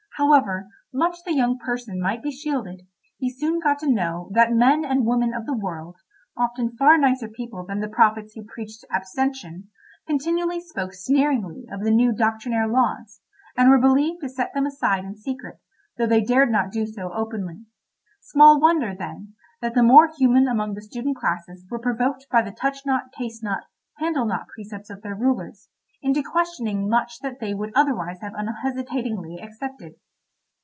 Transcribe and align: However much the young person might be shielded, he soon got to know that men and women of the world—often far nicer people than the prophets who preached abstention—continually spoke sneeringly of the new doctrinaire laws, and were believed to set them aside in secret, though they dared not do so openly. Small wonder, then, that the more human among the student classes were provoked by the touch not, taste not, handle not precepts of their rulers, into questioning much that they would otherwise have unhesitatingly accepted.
However 0.17 0.67
much 0.93 1.23
the 1.25 1.33
young 1.33 1.57
person 1.57 1.99
might 1.99 2.21
be 2.21 2.29
shielded, 2.29 2.81
he 3.17 3.27
soon 3.31 3.59
got 3.59 3.79
to 3.79 3.89
know 3.89 4.29
that 4.35 4.51
men 4.53 4.85
and 4.85 5.03
women 5.05 5.33
of 5.33 5.47
the 5.47 5.57
world—often 5.57 6.77
far 6.77 6.99
nicer 6.99 7.27
people 7.27 7.65
than 7.65 7.79
the 7.79 7.87
prophets 7.89 8.33
who 8.35 8.43
preached 8.43 8.85
abstention—continually 8.93 10.61
spoke 10.61 10.93
sneeringly 10.93 11.65
of 11.71 11.81
the 11.83 11.89
new 11.89 12.11
doctrinaire 12.13 12.67
laws, 12.67 13.21
and 13.57 13.69
were 13.71 13.79
believed 13.79 14.21
to 14.21 14.29
set 14.29 14.53
them 14.53 14.67
aside 14.67 15.03
in 15.05 15.15
secret, 15.15 15.59
though 15.97 16.05
they 16.05 16.21
dared 16.21 16.51
not 16.51 16.71
do 16.71 16.85
so 16.85 17.11
openly. 17.13 17.65
Small 18.19 18.59
wonder, 18.59 18.93
then, 18.93 19.33
that 19.59 19.73
the 19.73 19.81
more 19.81 20.11
human 20.17 20.47
among 20.47 20.75
the 20.75 20.83
student 20.83 21.17
classes 21.17 21.65
were 21.71 21.79
provoked 21.79 22.27
by 22.29 22.43
the 22.43 22.51
touch 22.51 22.85
not, 22.85 23.11
taste 23.11 23.43
not, 23.43 23.63
handle 23.97 24.25
not 24.25 24.47
precepts 24.49 24.91
of 24.91 25.01
their 25.01 25.15
rulers, 25.15 25.69
into 26.03 26.21
questioning 26.21 26.87
much 26.87 27.19
that 27.21 27.39
they 27.39 27.53
would 27.55 27.71
otherwise 27.75 28.19
have 28.21 28.33
unhesitatingly 28.35 29.37
accepted. 29.41 29.93